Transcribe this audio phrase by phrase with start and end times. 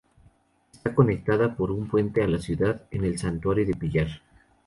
[0.73, 4.07] Está conectada por un puente a la ciudad en el Santuario del Pillar.